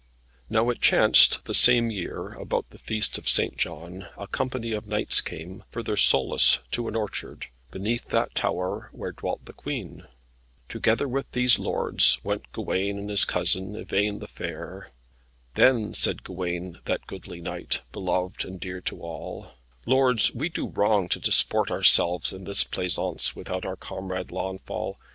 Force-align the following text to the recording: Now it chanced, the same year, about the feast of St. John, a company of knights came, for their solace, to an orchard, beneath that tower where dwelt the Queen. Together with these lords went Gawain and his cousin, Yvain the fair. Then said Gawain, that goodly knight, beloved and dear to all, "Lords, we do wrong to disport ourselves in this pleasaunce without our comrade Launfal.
Now 0.49 0.71
it 0.71 0.81
chanced, 0.81 1.45
the 1.45 1.53
same 1.53 1.91
year, 1.91 2.29
about 2.33 2.71
the 2.71 2.79
feast 2.79 3.19
of 3.19 3.29
St. 3.29 3.55
John, 3.55 4.07
a 4.17 4.25
company 4.25 4.71
of 4.71 4.87
knights 4.87 5.21
came, 5.21 5.63
for 5.69 5.83
their 5.83 5.95
solace, 5.95 6.57
to 6.71 6.87
an 6.87 6.95
orchard, 6.95 7.49
beneath 7.69 8.07
that 8.07 8.33
tower 8.33 8.89
where 8.93 9.11
dwelt 9.11 9.45
the 9.45 9.53
Queen. 9.53 10.07
Together 10.67 11.07
with 11.07 11.31
these 11.33 11.59
lords 11.59 12.19
went 12.23 12.51
Gawain 12.51 12.97
and 12.97 13.11
his 13.11 13.25
cousin, 13.25 13.75
Yvain 13.75 14.17
the 14.17 14.27
fair. 14.27 14.89
Then 15.53 15.93
said 15.93 16.23
Gawain, 16.23 16.79
that 16.85 17.05
goodly 17.05 17.39
knight, 17.39 17.81
beloved 17.91 18.43
and 18.43 18.59
dear 18.59 18.81
to 18.81 19.01
all, 19.03 19.51
"Lords, 19.85 20.33
we 20.33 20.49
do 20.49 20.67
wrong 20.69 21.09
to 21.09 21.19
disport 21.19 21.69
ourselves 21.69 22.33
in 22.33 22.45
this 22.45 22.63
pleasaunce 22.63 23.35
without 23.35 23.65
our 23.67 23.75
comrade 23.75 24.31
Launfal. 24.31 24.97